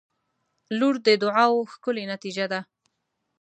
[0.77, 2.59] •لور د دعاوو ښکلی نتیجه ده.